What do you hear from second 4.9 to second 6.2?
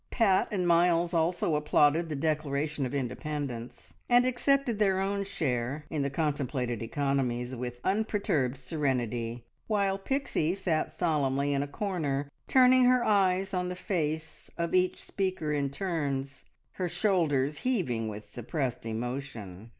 own share in the